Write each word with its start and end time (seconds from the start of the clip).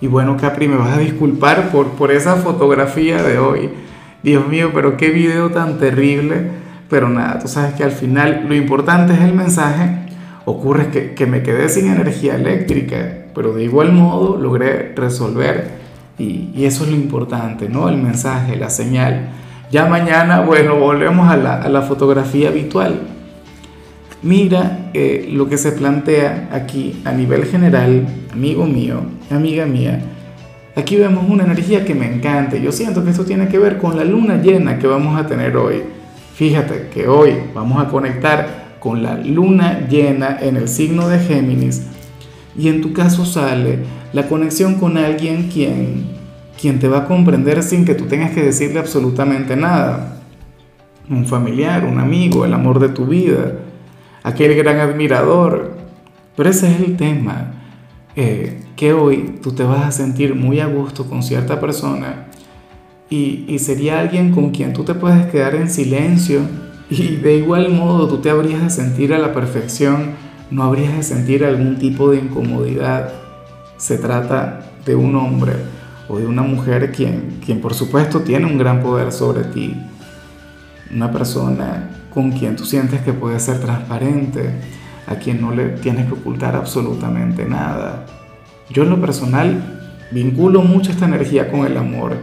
Y 0.00 0.08
bueno, 0.08 0.36
Capri, 0.36 0.68
me 0.68 0.76
vas 0.76 0.96
a 0.96 1.00
disculpar 1.00 1.70
por, 1.70 1.88
por 1.90 2.12
esa 2.12 2.36
fotografía 2.36 3.22
de 3.22 3.38
hoy. 3.38 3.70
Dios 4.22 4.46
mío, 4.46 4.70
pero 4.74 4.96
qué 4.96 5.10
video 5.10 5.50
tan 5.50 5.78
terrible. 5.78 6.50
Pero 6.88 7.08
nada, 7.08 7.38
tú 7.38 7.48
sabes 7.48 7.74
que 7.74 7.82
al 7.82 7.92
final 7.92 8.44
lo 8.48 8.54
importante 8.54 9.14
es 9.14 9.20
el 9.20 9.32
mensaje. 9.32 10.06
Ocurre 10.44 10.88
que, 10.88 11.14
que 11.14 11.26
me 11.26 11.42
quedé 11.42 11.68
sin 11.68 11.90
energía 11.90 12.36
eléctrica, 12.36 13.26
pero 13.34 13.52
de 13.52 13.64
igual 13.64 13.92
modo 13.92 14.36
logré 14.36 14.92
resolver. 14.94 15.86
Y, 16.18 16.50
y, 16.54 16.64
eso 16.64 16.84
es 16.84 16.90
lo 16.90 16.96
importante, 16.96 17.68
¿no? 17.68 17.88
El 17.88 17.96
mensaje, 17.96 18.56
la 18.56 18.70
señal. 18.70 19.28
Ya 19.70 19.86
mañana, 19.86 20.40
bueno, 20.40 20.76
volvemos 20.76 21.28
a 21.28 21.36
la, 21.36 21.60
a 21.60 21.68
la 21.68 21.82
fotografía 21.82 22.48
habitual. 22.48 23.00
Mira 24.26 24.90
eh, 24.92 25.28
lo 25.30 25.48
que 25.48 25.56
se 25.56 25.70
plantea 25.70 26.48
aquí 26.50 27.00
a 27.04 27.12
nivel 27.12 27.44
general, 27.44 28.08
amigo 28.32 28.66
mío, 28.66 29.02
amiga 29.30 29.66
mía. 29.66 30.00
Aquí 30.74 30.96
vemos 30.96 31.26
una 31.28 31.44
energía 31.44 31.84
que 31.84 31.94
me 31.94 32.12
encanta. 32.12 32.56
Yo 32.56 32.72
siento 32.72 33.04
que 33.04 33.10
esto 33.10 33.24
tiene 33.24 33.46
que 33.46 33.60
ver 33.60 33.78
con 33.78 33.96
la 33.96 34.02
luna 34.02 34.42
llena 34.42 34.80
que 34.80 34.88
vamos 34.88 35.16
a 35.16 35.28
tener 35.28 35.56
hoy. 35.56 35.84
Fíjate 36.34 36.88
que 36.92 37.06
hoy 37.06 37.34
vamos 37.54 37.80
a 37.80 37.88
conectar 37.88 38.78
con 38.80 39.00
la 39.00 39.16
luna 39.16 39.86
llena 39.88 40.38
en 40.40 40.56
el 40.56 40.66
signo 40.66 41.06
de 41.06 41.20
Géminis. 41.20 41.86
Y 42.58 42.68
en 42.68 42.80
tu 42.80 42.92
caso 42.92 43.24
sale 43.24 43.78
la 44.12 44.26
conexión 44.26 44.74
con 44.74 44.98
alguien 44.98 45.50
quien, 45.52 46.04
quien 46.60 46.80
te 46.80 46.88
va 46.88 46.98
a 46.98 47.04
comprender 47.04 47.62
sin 47.62 47.84
que 47.84 47.94
tú 47.94 48.06
tengas 48.06 48.32
que 48.32 48.42
decirle 48.42 48.80
absolutamente 48.80 49.54
nada. 49.54 50.18
Un 51.08 51.26
familiar, 51.26 51.84
un 51.84 52.00
amigo, 52.00 52.44
el 52.44 52.54
amor 52.54 52.80
de 52.80 52.88
tu 52.88 53.06
vida 53.06 53.52
aquel 54.26 54.56
gran 54.56 54.80
admirador. 54.80 55.76
Pero 56.36 56.50
ese 56.50 56.70
es 56.70 56.80
el 56.80 56.96
tema, 56.96 57.52
eh, 58.16 58.60
que 58.74 58.92
hoy 58.92 59.38
tú 59.40 59.52
te 59.52 59.62
vas 59.62 59.86
a 59.86 59.92
sentir 59.92 60.34
muy 60.34 60.58
a 60.58 60.66
gusto 60.66 61.08
con 61.08 61.22
cierta 61.22 61.60
persona 61.60 62.26
y, 63.08 63.44
y 63.46 63.58
sería 63.60 64.00
alguien 64.00 64.32
con 64.32 64.50
quien 64.50 64.72
tú 64.72 64.82
te 64.82 64.94
puedes 64.94 65.26
quedar 65.26 65.54
en 65.54 65.70
silencio 65.70 66.40
y 66.90 67.16
de 67.16 67.36
igual 67.36 67.70
modo 67.70 68.08
tú 68.08 68.18
te 68.18 68.28
habrías 68.28 68.62
de 68.62 68.70
sentir 68.70 69.14
a 69.14 69.18
la 69.18 69.32
perfección, 69.32 70.10
no 70.50 70.64
habrías 70.64 70.94
de 70.96 71.02
sentir 71.04 71.44
algún 71.44 71.78
tipo 71.78 72.10
de 72.10 72.18
incomodidad. 72.18 73.12
Se 73.76 73.96
trata 73.96 74.72
de 74.84 74.96
un 74.96 75.14
hombre 75.14 75.52
o 76.08 76.18
de 76.18 76.26
una 76.26 76.42
mujer 76.42 76.90
quien, 76.90 77.38
quien 77.44 77.60
por 77.60 77.74
supuesto 77.74 78.20
tiene 78.20 78.46
un 78.46 78.58
gran 78.58 78.82
poder 78.82 79.12
sobre 79.12 79.44
ti. 79.44 79.76
Una 80.92 81.12
persona 81.12 82.05
con 82.16 82.32
quien 82.32 82.56
tú 82.56 82.64
sientes 82.64 83.02
que 83.02 83.12
puedes 83.12 83.42
ser 83.42 83.60
transparente, 83.60 84.50
a 85.06 85.16
quien 85.16 85.38
no 85.38 85.50
le 85.50 85.68
tienes 85.68 86.06
que 86.06 86.14
ocultar 86.14 86.56
absolutamente 86.56 87.44
nada. 87.44 88.06
Yo 88.70 88.84
en 88.84 88.88
lo 88.88 88.98
personal 88.98 89.98
vinculo 90.12 90.62
mucho 90.62 90.92
esta 90.92 91.04
energía 91.04 91.50
con 91.50 91.66
el 91.66 91.76
amor. 91.76 92.16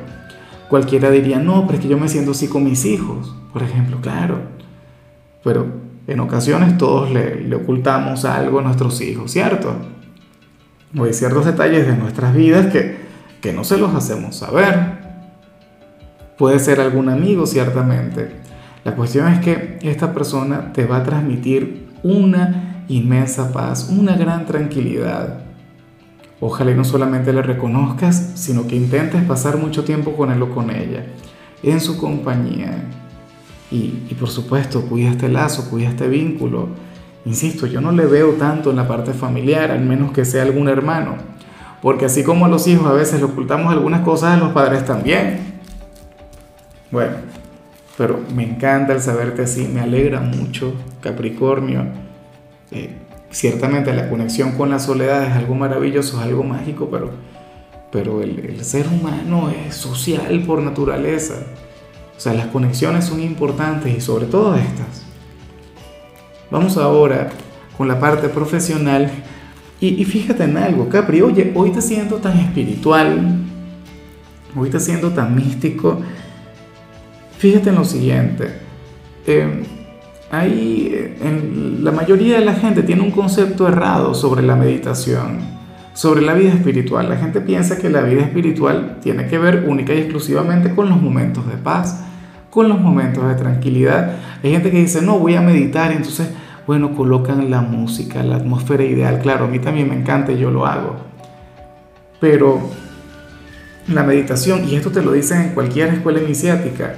Cualquiera 0.67 1.11
diría, 1.11 1.37
no, 1.37 1.67
pero 1.67 1.77
es 1.77 1.83
que 1.83 1.89
yo 1.89 1.99
me 1.99 2.09
siento 2.09 2.31
así 2.31 2.47
con 2.47 2.63
mis 2.63 2.85
hijos, 2.85 3.35
por 3.53 3.61
ejemplo, 3.61 3.99
claro. 4.01 4.39
Pero 5.43 5.67
en 6.07 6.19
ocasiones 6.21 6.75
todos 6.79 7.11
le, 7.11 7.53
ocultamos 7.53 8.25
algo 8.25 8.61
a 8.61 8.63
nuestros 8.63 8.99
hijos, 8.99 9.29
¿cierto? 9.29 9.75
O 10.97 11.03
hay 11.03 11.13
ciertos 11.13 11.45
detalles 11.45 11.85
de 11.85 11.95
nuestras 11.95 12.33
vidas 12.33 12.65
que, 12.73 12.97
que 13.41 13.53
no 13.53 13.63
se 13.63 13.77
los 13.77 13.93
hacemos 13.93 14.37
saber. 14.37 15.03
Puede 16.35 16.57
ser 16.57 16.81
algún 16.81 17.09
amigo, 17.09 17.45
ciertamente, 17.45 18.41
la 18.83 18.95
cuestión 18.95 19.27
es 19.29 19.39
que 19.39 19.79
esta 19.81 20.13
persona 20.13 20.73
te 20.73 20.85
va 20.85 20.97
a 20.97 21.03
transmitir 21.03 21.87
una 22.03 22.83
inmensa 22.89 23.51
paz, 23.53 23.89
una 23.89 24.15
gran 24.17 24.45
tranquilidad. 24.45 25.39
Ojalá 26.41 26.73
no 26.73 26.83
solamente 26.83 27.31
le 27.31 27.41
reconozcas, 27.41 28.31
sino 28.35 28.67
que 28.67 28.75
intentes 28.75 29.23
pasar 29.23 29.57
mucho 29.57 29.85
tiempo 29.85 30.13
con 30.13 30.31
él 30.31 30.41
o 30.41 30.49
con 30.49 30.69
ella, 30.69 31.05
en 31.63 31.79
su 31.79 31.97
compañía. 31.97 32.83
Y, 33.71 34.03
y 34.09 34.15
por 34.19 34.29
supuesto, 34.29 34.81
cuida 34.81 35.11
este 35.11 35.29
lazo, 35.29 35.69
cuida 35.69 35.87
este 35.89 36.09
vínculo. 36.09 36.67
Insisto, 37.25 37.65
yo 37.65 37.79
no 37.79 37.93
le 37.93 38.05
veo 38.05 38.31
tanto 38.33 38.71
en 38.71 38.75
la 38.75 38.87
parte 38.87 39.13
familiar, 39.13 39.71
al 39.71 39.85
menos 39.85 40.11
que 40.11 40.25
sea 40.25 40.43
algún 40.43 40.67
hermano. 40.67 41.15
Porque 41.81 42.05
así 42.05 42.23
como 42.23 42.45
a 42.45 42.49
los 42.49 42.67
hijos 42.67 42.85
a 42.87 42.93
veces 42.93 43.19
le 43.19 43.25
ocultamos 43.25 43.71
algunas 43.71 44.01
cosas, 44.01 44.35
a 44.35 44.37
los 44.37 44.51
padres 44.51 44.83
también. 44.83 45.61
Bueno, 46.91 47.13
pero 47.97 48.19
me 48.33 48.43
encanta 48.43 48.93
el 48.93 49.01
saberte 49.01 49.43
así, 49.43 49.67
me 49.67 49.81
alegra 49.81 50.19
mucho, 50.19 50.73
Capricornio. 51.01 51.85
Eh, 52.71 52.89
ciertamente 53.29 53.93
la 53.93 54.09
conexión 54.09 54.53
con 54.53 54.69
la 54.71 54.79
soledad 54.79 55.23
es 55.25 55.33
algo 55.33 55.53
maravilloso, 55.53 56.17
es 56.19 56.23
algo 56.23 56.43
mágico, 56.43 56.89
pero, 56.89 57.11
pero 57.91 58.21
el, 58.21 58.63
ser 58.63 58.87
humano 58.87 59.49
es 59.49 59.75
social 59.75 60.43
por 60.45 60.61
naturaleza. 60.61 61.35
O 62.17 62.19
sea, 62.19 62.33
las 62.33 62.47
conexiones 62.47 63.05
son 63.05 63.21
importantes 63.21 63.95
y 63.95 64.01
sobre 64.01 64.25
todo 64.25 64.55
estas. 64.55 65.05
Vamos 66.49 66.77
ahora 66.77 67.29
con 67.77 67.87
la 67.87 67.99
parte 67.99 68.29
profesional. 68.29 69.11
Y, 69.79 70.05
fíjate 70.05 70.45
en 70.45 70.55
algo, 70.55 70.87
Capri, 70.87 71.21
oye, 71.21 71.51
hoy 71.55 71.71
te 71.71 71.81
siento 71.81 72.15
tan 72.15 72.39
espiritual, 72.39 73.39
hoy 74.55 74.69
te 74.69 74.79
siento 74.79 75.09
tan 75.09 75.35
místico 75.35 75.99
Fíjate 77.43 77.71
en 77.71 77.75
lo 77.75 77.83
siguiente, 77.83 78.53
eh, 79.27 79.63
hay, 80.31 81.13
en, 81.21 81.83
la 81.83 81.91
mayoría 81.91 82.39
de 82.39 82.45
la 82.45 82.53
gente 82.53 82.83
tiene 82.83 83.01
un 83.01 83.11
concepto 83.11 83.67
errado 83.67 84.13
sobre 84.13 84.43
la 84.43 84.55
meditación, 84.55 85.39
sobre 85.93 86.21
la 86.21 86.35
vida 86.35 86.53
espiritual. 86.53 87.09
La 87.09 87.17
gente 87.17 87.41
piensa 87.41 87.77
que 87.77 87.89
la 87.89 87.99
vida 87.99 88.21
espiritual 88.21 88.99
tiene 89.01 89.27
que 89.27 89.37
ver 89.39 89.65
única 89.67 89.93
y 89.93 89.97
exclusivamente 89.97 90.73
con 90.73 90.87
los 90.87 91.01
momentos 91.01 91.45
de 91.45 91.57
paz, 91.57 92.05
con 92.49 92.69
los 92.69 92.79
momentos 92.79 93.27
de 93.27 93.35
tranquilidad. 93.35 94.15
Hay 94.41 94.51
gente 94.51 94.71
que 94.71 94.79
dice, 94.79 95.01
no, 95.01 95.19
voy 95.19 95.35
a 95.35 95.41
meditar, 95.41 95.91
entonces, 95.91 96.29
bueno, 96.65 96.95
colocan 96.95 97.51
la 97.51 97.59
música, 97.59 98.23
la 98.23 98.37
atmósfera 98.37 98.85
ideal. 98.85 99.19
Claro, 99.19 99.43
a 99.43 99.47
mí 99.49 99.59
también 99.59 99.89
me 99.89 99.95
encanta 99.95 100.31
y 100.31 100.37
yo 100.37 100.49
lo 100.49 100.65
hago. 100.65 100.95
Pero 102.21 102.61
la 103.89 104.03
meditación, 104.03 104.63
y 104.65 104.75
esto 104.75 104.91
te 104.91 105.01
lo 105.01 105.11
dicen 105.11 105.41
en 105.41 105.49
cualquier 105.49 105.89
escuela 105.89 106.21
iniciática, 106.21 106.93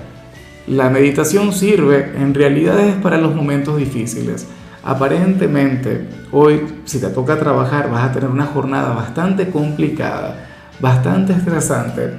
la 0.67 0.89
meditación 0.89 1.53
sirve 1.53 2.13
en 2.17 2.33
realidad 2.33 2.79
es 2.79 2.95
para 2.95 3.17
los 3.17 3.35
momentos 3.35 3.77
difíciles. 3.77 4.47
Aparentemente, 4.83 6.07
hoy 6.31 6.61
si 6.85 6.99
te 6.99 7.07
toca 7.07 7.39
trabajar 7.39 7.89
vas 7.89 8.09
a 8.09 8.11
tener 8.11 8.29
una 8.29 8.45
jornada 8.45 8.93
bastante 8.93 9.49
complicada, 9.49 10.47
bastante 10.79 11.33
estresante, 11.33 12.11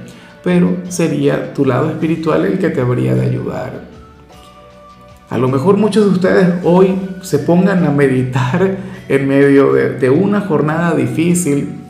pero 0.43 0.77
sería 0.87 1.53
tu 1.53 1.65
lado 1.65 1.89
espiritual 1.89 2.45
el 2.45 2.59
que 2.59 2.69
te 2.69 2.81
habría 2.81 3.15
de 3.15 3.25
ayudar. 3.25 3.97
A 5.29 5.37
lo 5.37 5.49
mejor 5.49 5.75
muchos 5.75 6.05
de 6.05 6.11
ustedes 6.11 6.53
hoy 6.63 6.95
se 7.21 7.39
pongan 7.39 7.85
a 7.85 7.91
meditar 7.91 8.77
en 9.09 9.27
medio 9.27 9.73
de, 9.73 10.09
una 10.09 10.41
jornada 10.41 10.95
difícil. 10.95 11.81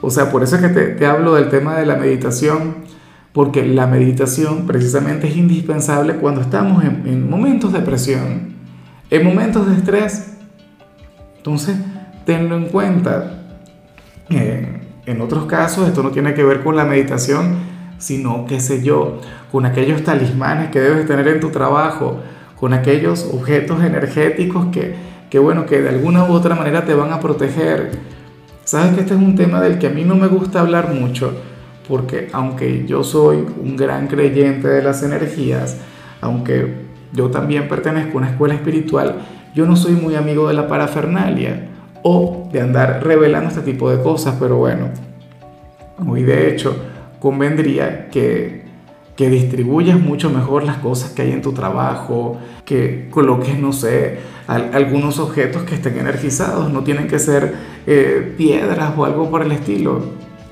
O 0.00 0.10
sea, 0.10 0.30
por 0.30 0.42
eso 0.42 0.56
es 0.56 0.62
que 0.62 0.68
te, 0.68 1.06
hablo 1.06 1.34
del 1.34 1.50
tema 1.50 1.76
de 1.76 1.84
la 1.84 1.96
meditación 1.96 2.76
porque 3.38 3.64
la 3.64 3.86
meditación 3.86 4.66
precisamente 4.66 5.28
es 5.28 5.36
indispensable 5.36 6.16
cuando 6.16 6.40
estamos 6.40 6.82
en, 6.82 7.30
momentos 7.30 7.72
de 7.72 7.78
presión, 7.78 8.54
en 9.10 9.24
momentos 9.24 9.68
de 9.68 9.76
estrés. 9.76 10.38
Entonces, 11.36 11.76
tenlo 12.26 12.56
en 12.56 12.64
cuenta. 12.64 13.44
Eh, 14.28 14.80
en 15.06 15.20
otros 15.20 15.46
casos, 15.46 15.86
esto 15.86 16.02
no 16.02 16.10
tiene 16.10 16.34
que 16.34 16.42
ver 16.42 16.64
con 16.64 16.74
la 16.74 16.84
meditación, 16.84 17.58
sino, 17.98 18.44
qué 18.44 18.58
sé 18.58 18.82
yo, 18.82 19.20
con 19.52 19.66
aquellos 19.66 20.02
talismanes 20.02 20.70
que 20.72 20.80
debes 20.80 21.06
tener 21.06 21.28
en 21.28 21.38
tu 21.38 21.50
trabajo, 21.50 22.18
con 22.58 22.72
aquellos 22.72 23.24
objetos 23.32 23.84
energéticos 23.84 24.66
que, 24.72 24.96
que, 25.30 25.38
bueno, 25.38 25.64
que 25.64 25.80
de 25.80 25.90
alguna 25.90 26.24
u 26.24 26.32
otra 26.32 26.56
manera 26.56 26.84
te 26.84 26.92
van 26.92 27.12
a 27.12 27.20
proteger. 27.20 28.00
Sabes 28.64 28.96
que 28.96 29.02
este 29.02 29.14
es 29.14 29.20
un 29.20 29.36
tema 29.36 29.60
del 29.60 29.78
que 29.78 29.86
a 29.86 29.90
mí 29.90 30.02
no 30.02 30.16
me 30.16 30.26
gusta 30.26 30.58
hablar 30.58 30.92
mucho, 30.92 31.40
porque 31.88 32.28
aunque 32.32 32.84
yo 32.86 33.02
soy 33.02 33.38
un 33.38 33.76
gran 33.76 34.06
creyente 34.06 34.68
de 34.68 34.82
las 34.82 35.02
energías, 35.02 35.78
aunque 36.20 36.86
yo 37.12 37.30
también 37.30 37.68
pertenezco 37.68 38.18
a 38.18 38.20
una 38.20 38.30
escuela 38.30 38.54
espiritual, 38.54 39.16
yo 39.54 39.66
no 39.66 39.76
soy 39.76 39.92
muy 39.92 40.14
amigo 40.14 40.46
de 40.48 40.54
la 40.54 40.68
parafernalia 40.68 41.68
o 42.02 42.48
de 42.52 42.60
andar 42.60 43.00
revelando 43.02 43.48
este 43.48 43.62
tipo 43.62 43.90
de 43.90 44.02
cosas, 44.02 44.36
pero 44.38 44.58
bueno, 44.58 44.90
hoy 46.06 46.22
de 46.22 46.52
hecho 46.52 46.76
convendría 47.18 48.08
que, 48.10 48.66
que 49.16 49.30
distribuyas 49.30 49.98
mucho 49.98 50.30
mejor 50.30 50.64
las 50.64 50.76
cosas 50.76 51.10
que 51.10 51.22
hay 51.22 51.32
en 51.32 51.42
tu 51.42 51.52
trabajo, 51.52 52.38
que 52.64 53.08
coloques, 53.10 53.58
no 53.58 53.72
sé, 53.72 54.18
algunos 54.46 55.18
objetos 55.18 55.62
que 55.62 55.74
estén 55.74 55.98
energizados, 55.98 56.70
no 56.70 56.84
tienen 56.84 57.08
que 57.08 57.18
ser 57.18 57.54
eh, 57.86 58.34
piedras 58.36 58.92
o 58.96 59.04
algo 59.04 59.30
por 59.30 59.42
el 59.42 59.52
estilo, 59.52 60.02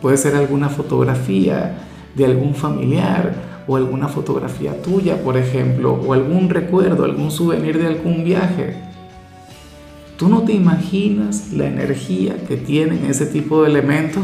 puede 0.00 0.16
ser 0.16 0.34
alguna 0.34 0.69
fotografía 0.69 1.78
de 2.14 2.25
algún 2.25 2.54
familiar 2.54 3.34
o 3.66 3.76
alguna 3.76 4.08
fotografía 4.08 4.81
tuya, 4.82 5.22
por 5.22 5.37
ejemplo, 5.37 5.93
o 5.94 6.12
algún 6.12 6.48
recuerdo, 6.48 7.04
algún 7.04 7.31
souvenir 7.31 7.78
de 7.78 7.87
algún 7.87 8.25
viaje. 8.25 8.76
Tú 10.16 10.28
no 10.28 10.43
te 10.43 10.52
imaginas 10.52 11.52
la 11.52 11.66
energía 11.66 12.37
que 12.48 12.56
tienen 12.56 13.04
ese 13.04 13.26
tipo 13.26 13.62
de 13.62 13.70
elementos 13.70 14.22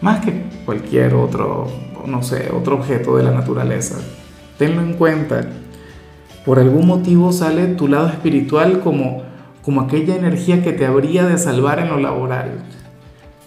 más 0.00 0.24
que 0.24 0.44
cualquier 0.64 1.14
otro, 1.14 1.66
no 2.06 2.22
sé, 2.22 2.50
otro 2.54 2.76
objeto 2.76 3.16
de 3.16 3.24
la 3.24 3.32
naturaleza. 3.32 3.98
Tenlo 4.58 4.82
en 4.82 4.94
cuenta. 4.94 5.48
Por 6.44 6.58
algún 6.58 6.86
motivo 6.86 7.32
sale 7.32 7.66
tu 7.68 7.88
lado 7.88 8.08
espiritual 8.08 8.80
como, 8.80 9.22
como 9.62 9.80
aquella 9.80 10.14
energía 10.16 10.62
que 10.62 10.72
te 10.72 10.86
habría 10.86 11.24
de 11.24 11.38
salvar 11.38 11.78
en 11.78 11.88
lo 11.88 11.98
laboral. 11.98 12.64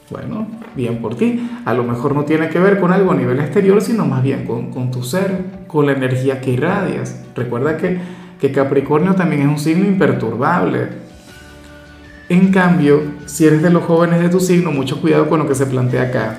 Bueno, 0.09 0.47
bien 0.75 1.01
por 1.01 1.15
ti. 1.15 1.49
A 1.65 1.73
lo 1.73 1.83
mejor 1.83 2.13
no 2.13 2.25
tiene 2.25 2.49
que 2.49 2.59
ver 2.59 2.79
con 2.79 2.91
algo 2.91 3.11
a 3.11 3.15
nivel 3.15 3.39
exterior, 3.39 3.81
sino 3.81 4.05
más 4.05 4.21
bien 4.23 4.45
con, 4.45 4.71
con 4.71 4.91
tu 4.91 5.03
ser, 5.03 5.65
con 5.67 5.85
la 5.85 5.93
energía 5.93 6.41
que 6.41 6.51
irradias. 6.51 7.23
Recuerda 7.35 7.77
que, 7.77 7.99
que 8.39 8.51
Capricornio 8.51 9.15
también 9.15 9.41
es 9.41 9.47
un 9.47 9.59
signo 9.59 9.85
imperturbable 9.85 11.05
en 12.27 12.51
cambio, 12.51 13.03
si 13.27 13.45
eres 13.45 13.61
de 13.61 13.69
los 13.69 13.83
jóvenes 13.83 14.19
de 14.19 14.29
tu 14.29 14.39
signo, 14.39 14.71
mucho 14.71 14.99
cuidado 14.99 15.29
con 15.29 15.37
lo 15.37 15.47
que 15.47 15.53
se 15.53 15.67
plantea 15.67 16.03
acá. 16.03 16.37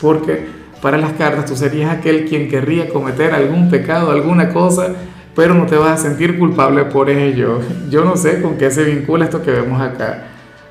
Porque 0.00 0.46
para 0.80 0.96
las 0.96 1.12
cartas 1.12 1.44
tú 1.44 1.54
serías 1.54 1.90
aquel 1.90 2.24
quien 2.24 2.48
querría 2.48 2.88
cometer 2.88 3.34
algún 3.34 3.68
pecado, 3.68 4.10
alguna 4.10 4.48
cosa, 4.48 4.94
pero 5.36 5.52
no 5.52 5.66
te 5.66 5.76
vas 5.76 6.00
a 6.00 6.02
sentir 6.02 6.38
culpable 6.38 6.86
por 6.86 7.10
ello. 7.10 7.60
Yo 7.90 8.06
no 8.06 8.16
sé 8.16 8.40
con 8.40 8.56
qué 8.56 8.70
se 8.70 8.84
vincula 8.84 9.26
esto 9.26 9.42
que 9.42 9.50
vemos 9.50 9.82
acá. 9.82 10.28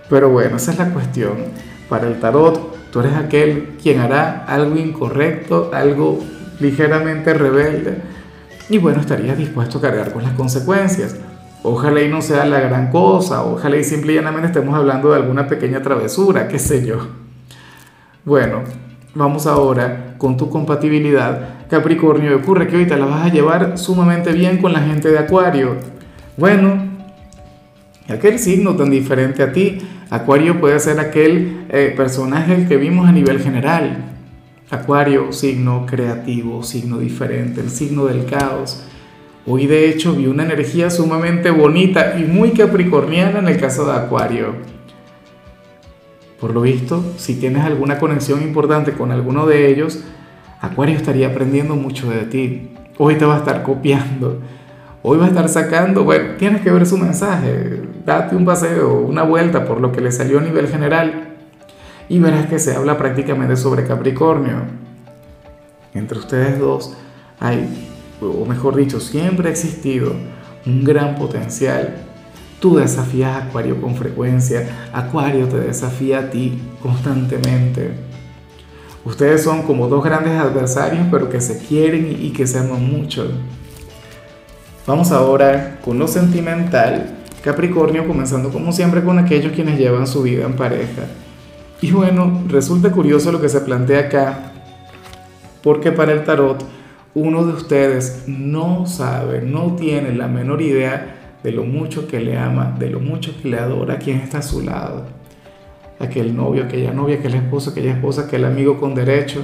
Pero 0.09 0.29
bueno, 0.29 0.57
esa 0.57 0.71
es 0.71 0.79
la 0.79 0.89
cuestión. 0.89 1.35
Para 1.89 2.07
el 2.07 2.19
tarot, 2.19 2.91
tú 2.91 2.99
eres 2.99 3.15
aquel 3.15 3.77
quien 3.81 3.99
hará 3.99 4.45
algo 4.47 4.77
incorrecto, 4.77 5.71
algo 5.73 6.19
ligeramente 6.59 7.33
rebelde. 7.33 7.97
Y 8.69 8.77
bueno, 8.77 9.01
estarías 9.01 9.37
dispuesto 9.37 9.79
a 9.79 9.81
cargar 9.81 10.13
con 10.13 10.23
las 10.23 10.33
consecuencias. 10.33 11.15
Ojalá 11.63 12.01
y 12.01 12.07
no 12.07 12.21
sea 12.21 12.45
la 12.45 12.59
gran 12.59 12.89
cosa, 12.89 13.43
ojalá 13.43 13.77
y 13.77 13.83
simple 13.83 14.13
y 14.13 14.15
llanamente 14.15 14.47
estemos 14.47 14.75
hablando 14.75 15.09
de 15.09 15.17
alguna 15.17 15.47
pequeña 15.47 15.81
travesura, 15.81 16.47
qué 16.47 16.59
sé 16.59 16.85
yo. 16.85 17.07
Bueno, 18.23 18.61
vamos 19.13 19.45
ahora 19.47 20.15
con 20.17 20.37
tu 20.37 20.49
compatibilidad. 20.49 21.67
Capricornio, 21.69 22.37
ocurre 22.37 22.67
que 22.67 22.85
te 22.85 22.97
la 22.97 23.05
vas 23.05 23.25
a 23.25 23.33
llevar 23.33 23.77
sumamente 23.77 24.31
bien 24.31 24.59
con 24.59 24.71
la 24.71 24.79
gente 24.79 25.09
de 25.09 25.17
Acuario. 25.17 25.75
Bueno, 26.37 26.81
aquel 28.07 28.39
signo 28.39 28.75
tan 28.75 28.89
diferente 28.89 29.43
a 29.43 29.51
ti, 29.51 29.79
Acuario 30.09 30.59
puede 30.59 30.79
ser 30.79 30.99
aquel 30.99 31.65
eh, 31.69 31.93
personaje 31.95 32.67
que 32.67 32.77
vimos 32.77 33.07
a 33.07 33.11
nivel 33.11 33.39
general. 33.39 34.05
Acuario, 34.69 35.31
signo 35.31 35.85
creativo, 35.85 36.63
signo 36.63 36.99
diferente, 36.99 37.61
el 37.61 37.69
signo 37.69 38.05
del 38.05 38.25
caos 38.25 38.83
Hoy 39.51 39.65
de 39.65 39.89
hecho 39.89 40.13
vi 40.13 40.27
una 40.27 40.43
energía 40.43 40.91
sumamente 40.91 41.49
bonita 41.49 42.19
y 42.19 42.23
muy 42.23 42.51
capricorniana 42.51 43.39
en 43.39 43.47
el 43.47 43.57
caso 43.57 43.83
de 43.85 43.93
Acuario. 43.93 44.53
Por 46.39 46.53
lo 46.53 46.61
visto, 46.61 47.03
si 47.17 47.39
tienes 47.39 47.63
alguna 47.63 47.97
conexión 47.97 48.43
importante 48.43 48.91
con 48.91 49.11
alguno 49.11 49.47
de 49.47 49.71
ellos, 49.71 50.03
Acuario 50.61 50.95
estaría 50.95 51.29
aprendiendo 51.29 51.75
mucho 51.75 52.11
de 52.11 52.25
ti. 52.25 52.69
Hoy 52.99 53.15
te 53.15 53.25
va 53.25 53.37
a 53.37 53.39
estar 53.39 53.63
copiando. 53.63 54.39
Hoy 55.01 55.17
va 55.17 55.25
a 55.25 55.27
estar 55.29 55.47
sacando, 55.47 56.03
bueno, 56.03 56.35
tienes 56.37 56.61
que 56.61 56.71
ver 56.71 56.85
su 56.85 56.97
mensaje. 56.97 57.81
Date 58.05 58.35
un 58.35 58.43
paseo, 58.43 58.99
una 58.99 59.23
vuelta 59.23 59.65
por 59.65 59.79
lo 59.79 59.93
que 59.93 60.01
le 60.01 60.11
salió 60.11 60.39
a 60.39 60.41
nivel 60.41 60.67
general 60.67 61.35
y 62.09 62.19
verás 62.19 62.47
que 62.47 62.59
se 62.59 62.75
habla 62.75 62.97
prácticamente 62.97 63.55
sobre 63.55 63.85
Capricornio. 63.85 64.63
Entre 65.93 66.17
ustedes 66.17 66.59
dos 66.59 66.97
hay 67.39 67.87
o 68.21 68.45
mejor 68.45 68.75
dicho, 68.75 68.99
siempre 68.99 69.47
ha 69.47 69.51
existido 69.51 70.13
un 70.65 70.83
gran 70.83 71.15
potencial. 71.15 71.95
Tú 72.59 72.75
desafías 72.75 73.35
a 73.35 73.45
Acuario 73.45 73.79
con 73.79 73.95
frecuencia, 73.95 74.67
Acuario 74.91 75.47
te 75.47 75.59
desafía 75.59 76.19
a 76.19 76.29
ti 76.29 76.59
constantemente. 76.81 77.91
Ustedes 79.05 79.43
son 79.43 79.63
como 79.63 79.87
dos 79.87 80.03
grandes 80.03 80.37
adversarios, 80.37 81.07
pero 81.09 81.29
que 81.29 81.39
se 81.39 81.57
quieren 81.65 82.17
y 82.19 82.31
que 82.31 82.45
se 82.45 82.59
aman 82.59 82.91
mucho. 82.91 83.31
Vamos 84.89 85.11
ahora 85.11 85.77
con 85.85 85.99
lo 85.99 86.07
sentimental. 86.07 87.11
Capricornio, 87.43 88.07
comenzando 88.07 88.49
como 88.49 88.71
siempre 88.71 89.03
con 89.03 89.19
aquellos 89.19 89.51
quienes 89.51 89.77
llevan 89.77 90.07
su 90.07 90.23
vida 90.23 90.45
en 90.45 90.53
pareja. 90.53 91.03
Y 91.79 91.91
bueno, 91.91 92.41
resulta 92.47 92.91
curioso 92.91 93.31
lo 93.31 93.39
que 93.39 93.49
se 93.49 93.61
plantea 93.61 93.99
acá, 93.99 94.51
porque 95.61 95.91
para 95.91 96.11
el 96.11 96.23
tarot, 96.23 96.65
uno 97.13 97.45
de 97.45 97.53
ustedes 97.53 98.23
no 98.25 98.87
sabe, 98.87 99.43
no 99.43 99.75
tiene 99.75 100.15
la 100.15 100.27
menor 100.27 100.59
idea 100.59 101.37
de 101.43 101.51
lo 101.51 101.65
mucho 101.65 102.07
que 102.07 102.19
le 102.19 102.35
ama, 102.35 102.75
de 102.79 102.89
lo 102.89 102.99
mucho 102.99 103.31
que 103.39 103.47
le 103.47 103.59
adora 103.59 103.99
quien 103.99 104.17
está 104.17 104.39
a 104.39 104.41
su 104.41 104.63
lado. 104.63 105.05
Aquel 105.99 106.35
novio, 106.35 106.63
aquella 106.63 106.93
novia, 106.93 107.17
aquel 107.17 107.35
esposo, 107.35 107.69
aquella 107.69 107.91
esposa, 107.91 108.23
aquel 108.23 108.43
amigo 108.43 108.79
con 108.79 108.95
derecho. 108.95 109.43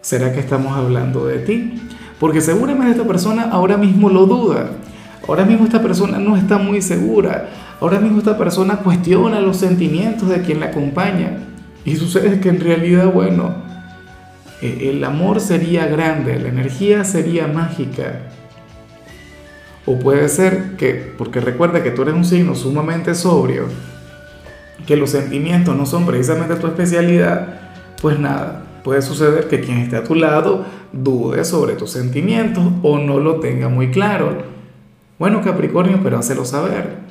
¿Será 0.00 0.32
que 0.32 0.40
estamos 0.40 0.74
hablando 0.78 1.26
de 1.26 1.40
ti? 1.40 1.74
Porque 2.22 2.40
seguramente 2.40 2.92
esta 2.92 3.02
persona 3.02 3.48
ahora 3.50 3.76
mismo 3.76 4.08
lo 4.08 4.26
duda. 4.26 4.70
Ahora 5.26 5.44
mismo 5.44 5.64
esta 5.64 5.82
persona 5.82 6.20
no 6.20 6.36
está 6.36 6.56
muy 6.56 6.80
segura. 6.80 7.48
Ahora 7.80 7.98
mismo 7.98 8.18
esta 8.18 8.38
persona 8.38 8.76
cuestiona 8.76 9.40
los 9.40 9.56
sentimientos 9.56 10.28
de 10.28 10.40
quien 10.40 10.60
la 10.60 10.66
acompaña. 10.66 11.38
Y 11.84 11.96
sucede 11.96 12.38
que 12.38 12.48
en 12.48 12.60
realidad, 12.60 13.12
bueno, 13.12 13.56
eh, 14.60 14.90
el 14.92 15.02
amor 15.02 15.40
sería 15.40 15.86
grande, 15.86 16.38
la 16.38 16.50
energía 16.50 17.02
sería 17.02 17.48
mágica. 17.48 18.20
O 19.84 19.98
puede 19.98 20.28
ser 20.28 20.76
que, 20.76 21.12
porque 21.18 21.40
recuerda 21.40 21.82
que 21.82 21.90
tú 21.90 22.02
eres 22.02 22.14
un 22.14 22.24
signo 22.24 22.54
sumamente 22.54 23.16
sobrio, 23.16 23.64
que 24.86 24.94
los 24.94 25.10
sentimientos 25.10 25.76
no 25.76 25.86
son 25.86 26.06
precisamente 26.06 26.54
tu 26.54 26.68
especialidad, 26.68 27.48
pues 28.00 28.16
nada, 28.20 28.62
puede 28.84 29.02
suceder 29.02 29.48
que 29.48 29.60
quien 29.60 29.78
esté 29.78 29.96
a 29.96 30.04
tu 30.04 30.14
lado 30.14 30.64
dude 30.92 31.44
sobre 31.44 31.74
tus 31.74 31.90
sentimientos 31.90 32.64
o 32.82 32.98
no 32.98 33.18
lo 33.18 33.40
tenga 33.40 33.68
muy 33.68 33.90
claro. 33.90 34.42
Bueno, 35.18 35.42
Capricornio, 35.42 36.00
pero 36.02 36.18
hácelo 36.18 36.44
saber. 36.44 37.02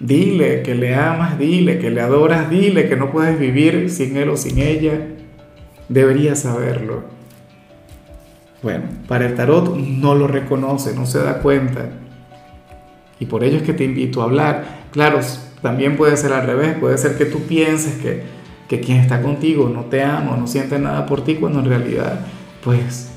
Dile 0.00 0.62
que 0.62 0.74
le 0.74 0.94
amas, 0.94 1.38
dile 1.38 1.78
que 1.78 1.90
le 1.90 2.00
adoras, 2.00 2.50
dile 2.50 2.88
que 2.88 2.96
no 2.96 3.12
puedes 3.12 3.38
vivir 3.38 3.90
sin 3.90 4.16
él 4.16 4.28
o 4.28 4.36
sin 4.36 4.58
ella 4.58 5.14
debería 5.88 6.34
saberlo. 6.34 7.04
Bueno, 8.62 8.84
para 9.06 9.26
el 9.26 9.34
tarot 9.34 9.76
no 9.76 10.14
lo 10.14 10.26
reconoce, 10.26 10.94
no 10.94 11.06
se 11.06 11.18
da 11.18 11.40
cuenta. 11.40 11.90
Y 13.20 13.26
por 13.26 13.44
ello 13.44 13.58
es 13.58 13.62
que 13.62 13.74
te 13.74 13.84
invito 13.84 14.22
a 14.22 14.24
hablar. 14.24 14.64
Claro, 14.90 15.20
también 15.60 15.96
puede 15.96 16.16
ser 16.16 16.32
al 16.32 16.46
revés, 16.46 16.76
puede 16.78 16.98
ser 16.98 17.16
que 17.16 17.26
tú 17.26 17.40
pienses 17.40 18.00
que, 18.00 18.22
que 18.68 18.80
quien 18.80 18.98
está 18.98 19.22
contigo 19.22 19.70
no 19.72 19.82
te 19.84 20.02
ama, 20.02 20.36
no 20.36 20.46
siente 20.46 20.78
nada 20.78 21.06
por 21.06 21.22
ti, 21.24 21.36
cuando 21.36 21.60
en 21.60 21.66
realidad, 21.66 22.20
pues, 22.62 23.10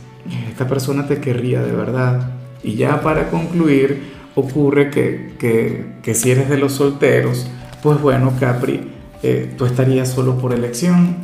esta 0.49 0.67
persona 0.67 1.07
te 1.07 1.19
querría 1.19 1.61
de 1.61 1.71
verdad. 1.71 2.31
Y 2.63 2.75
ya 2.75 3.01
para 3.01 3.29
concluir, 3.29 4.13
ocurre 4.35 4.89
que, 4.89 5.33
que, 5.39 5.85
que 6.03 6.13
si 6.13 6.31
eres 6.31 6.49
de 6.49 6.57
los 6.57 6.73
solteros, 6.73 7.47
pues 7.81 8.01
bueno, 8.01 8.33
Capri, 8.39 8.91
eh, 9.23 9.53
tú 9.57 9.65
estarías 9.65 10.09
solo 10.09 10.37
por 10.37 10.53
elección, 10.53 11.15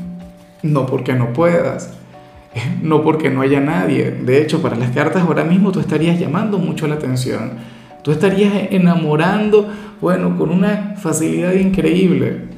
no 0.61 0.85
porque 0.85 1.13
no 1.13 1.33
puedas, 1.33 1.93
no 2.81 3.03
porque 3.03 3.29
no 3.29 3.41
haya 3.41 3.59
nadie. 3.59 4.11
De 4.11 4.41
hecho, 4.41 4.61
para 4.61 4.75
las 4.75 4.91
cartas 4.91 5.23
ahora 5.23 5.43
mismo 5.43 5.71
tú 5.71 5.79
estarías 5.79 6.19
llamando 6.19 6.57
mucho 6.57 6.87
la 6.87 6.95
atención. 6.95 7.51
Tú 8.03 8.11
estarías 8.11 8.53
enamorando, 8.71 9.69
bueno, 10.01 10.37
con 10.37 10.49
una 10.49 10.95
facilidad 10.97 11.53
increíble. 11.53 12.52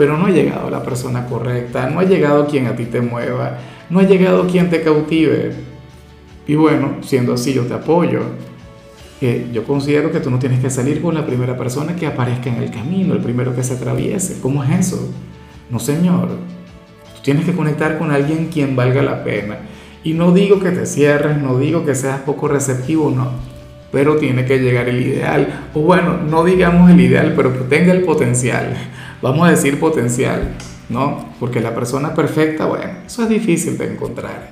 Pero 0.00 0.16
no 0.16 0.24
ha 0.24 0.30
llegado 0.30 0.70
la 0.70 0.82
persona 0.82 1.26
correcta, 1.26 1.90
no 1.90 2.00
ha 2.00 2.04
llegado 2.04 2.46
quien 2.46 2.66
a 2.66 2.74
ti 2.74 2.86
te 2.86 3.02
mueva, 3.02 3.58
no 3.90 4.00
ha 4.00 4.04
llegado 4.04 4.46
quien 4.46 4.70
te 4.70 4.80
cautive. 4.80 5.52
Y 6.46 6.54
bueno, 6.54 6.94
siendo 7.02 7.34
así, 7.34 7.52
yo 7.52 7.66
te 7.66 7.74
apoyo. 7.74 8.22
yo 9.20 9.64
considero 9.64 10.10
que 10.10 10.20
tú 10.20 10.30
no 10.30 10.38
tienes 10.38 10.60
que 10.60 10.70
salir 10.70 11.02
con 11.02 11.14
la 11.14 11.26
primera 11.26 11.54
persona 11.54 11.96
que 11.96 12.06
aparezca 12.06 12.48
en 12.48 12.62
el 12.62 12.70
camino, 12.70 13.12
el 13.12 13.20
primero 13.20 13.54
que 13.54 13.62
se 13.62 13.74
atraviese. 13.74 14.40
¿Cómo 14.40 14.64
es 14.64 14.70
eso? 14.70 15.12
No, 15.68 15.78
señor. 15.78 16.30
Tienes 17.22 17.44
que 17.44 17.52
conectar 17.52 17.98
con 17.98 18.10
alguien 18.10 18.48
quien 18.50 18.74
valga 18.74 19.02
la 19.02 19.22
pena. 19.22 19.58
Y 20.02 20.14
no 20.14 20.32
digo 20.32 20.60
que 20.60 20.70
te 20.70 20.86
cierres, 20.86 21.36
no 21.36 21.58
digo 21.58 21.84
que 21.84 21.94
seas 21.94 22.22
poco 22.22 22.48
receptivo, 22.48 23.10
no. 23.10 23.32
Pero 23.92 24.16
tiene 24.16 24.44
que 24.44 24.58
llegar 24.58 24.88
el 24.88 25.04
ideal. 25.04 25.66
O 25.74 25.80
bueno, 25.80 26.18
no 26.18 26.44
digamos 26.44 26.90
el 26.90 27.00
ideal, 27.00 27.34
pero 27.36 27.52
que 27.52 27.64
tenga 27.64 27.92
el 27.92 28.02
potencial. 28.02 28.74
Vamos 29.22 29.46
a 29.46 29.50
decir 29.50 29.78
potencial, 29.78 30.54
¿no? 30.88 31.28
Porque 31.38 31.60
la 31.60 31.74
persona 31.74 32.14
perfecta, 32.14 32.66
bueno, 32.66 32.92
eso 33.06 33.22
es 33.22 33.28
difícil 33.28 33.76
de 33.76 33.92
encontrar. 33.92 34.50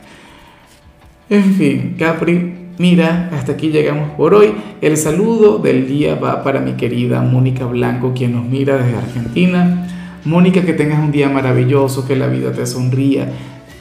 En 1.30 1.54
fin, 1.54 1.96
Capri, 1.98 2.54
mira, 2.78 3.30
hasta 3.32 3.52
aquí 3.52 3.68
llegamos 3.68 4.10
por 4.12 4.34
hoy. 4.34 4.54
El 4.80 4.96
saludo 4.96 5.58
del 5.58 5.86
día 5.86 6.14
va 6.14 6.42
para 6.42 6.60
mi 6.60 6.72
querida 6.72 7.20
Mónica 7.20 7.66
Blanco, 7.66 8.12
quien 8.14 8.32
nos 8.32 8.44
mira 8.46 8.76
desde 8.76 8.96
Argentina. 8.96 9.86
Mónica, 10.24 10.62
que 10.62 10.72
tengas 10.72 10.98
un 10.98 11.12
día 11.12 11.28
maravilloso, 11.28 12.06
que 12.06 12.16
la 12.16 12.26
vida 12.26 12.52
te 12.52 12.66
sonría. 12.66 13.28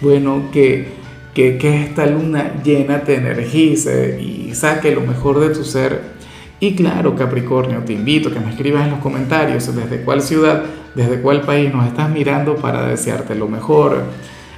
Bueno, 0.02 0.44
que 1.38 1.60
que, 1.60 1.84
esta 1.84 2.08
luna 2.08 2.64
llena 2.64 3.02
te 3.02 3.14
energice 3.14 4.20
y 4.20 4.56
saque 4.56 4.92
lo 4.92 5.02
mejor 5.02 5.40
de 5.40 5.50
tu 5.50 5.64
ser. 5.64 6.02
Y 6.60 6.76
claro, 6.76 7.16
Capricornio, 7.16 7.84
te 7.86 7.94
invito 7.94 8.30
a 8.30 8.34
que 8.34 8.40
me 8.40 8.50
escribas 8.50 8.86
en 8.86 8.90
los 8.90 9.00
comentarios 9.02 9.76
desde 9.76 10.02
cuál 10.02 10.24
ciudad, 10.24 10.64
desde 10.96 11.22
cuál 11.22 11.42
país 11.42 11.72
nos 11.72 11.86
estás 11.86 12.10
mirando 12.10 12.56
para 12.56 12.88
desearte 12.88 13.36
lo 13.36 13.48
mejor. 13.48 14.02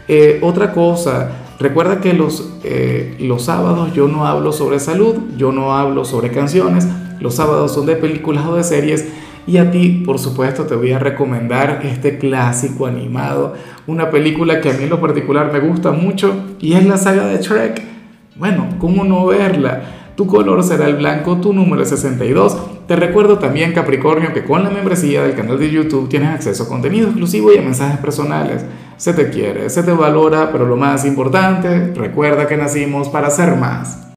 Eh, 0.08 0.40
otra 0.42 0.72
cosa, 0.72 1.32
recuerda 1.60 2.00
que 2.00 2.14
los, 2.14 2.50
eh, 2.64 3.18
los 3.20 3.44
sábados 3.44 3.94
yo 3.94 4.08
no 4.08 4.26
hablo 4.26 4.54
sobre 4.54 4.80
salud, 4.80 5.16
yo 5.36 5.52
no 5.52 5.76
hablo 5.76 6.06
sobre 6.06 6.32
canciones, 6.32 6.88
los 7.20 7.36
sábados 7.36 7.74
son 7.74 7.88
de 7.88 7.98
películas 7.98 8.46
o 8.46 8.56
de 8.56 8.64
series 8.64 9.06
y 9.48 9.58
a 9.58 9.72
ti, 9.72 10.04
por 10.06 10.20
supuesto, 10.20 10.66
te 10.66 10.76
voy 10.76 10.92
a 10.92 11.00
recomendar 11.00 11.82
este 11.84 12.18
clásico 12.18 12.86
animado, 12.86 13.54
una 13.88 14.10
película 14.10 14.62
que 14.62 14.70
a 14.70 14.74
mí 14.74 14.84
en 14.84 14.90
lo 14.90 15.02
particular 15.02 15.52
me 15.52 15.60
gusta 15.60 15.92
mucho 15.92 16.34
y 16.60 16.74
es 16.74 16.86
la 16.86 16.98
saga 16.98 17.26
de 17.26 17.42
Shrek. 17.42 17.82
Bueno, 18.36 18.68
¿cómo 18.80 19.04
no 19.04 19.26
verla? 19.26 19.82
Tu 20.16 20.28
color 20.28 20.64
será 20.64 20.88
el 20.88 20.98
blanco, 20.98 21.38
tu 21.38 21.54
número 21.54 21.82
es 21.82 21.90
62. 21.90 22.88
Te 22.88 22.96
recuerdo 22.96 23.38
también, 23.40 23.72
Capricornio, 23.72 24.34
que 24.34 24.44
con 24.44 24.64
la 24.64 24.70
membresía 24.70 25.24
del 25.24 25.34
canal 25.34 25.58
de 25.58 25.72
YouTube 25.72 26.10
tienes 26.10 26.30
acceso 26.30 26.64
a 26.64 26.68
contenido 26.68 27.08
exclusivo 27.08 27.54
y 27.54 27.58
a 27.58 27.62
mensajes 27.62 28.00
personales. 28.00 28.66
Se 28.98 29.14
te 29.14 29.30
quiere, 29.30 29.70
se 29.70 29.82
te 29.82 29.94
valora, 29.94 30.52
pero 30.52 30.66
lo 30.66 30.76
más 30.76 31.06
importante, 31.06 31.94
recuerda 31.94 32.48
que 32.48 32.58
nacimos 32.58 33.08
para 33.08 33.30
ser 33.30 33.56
más. 33.56 34.08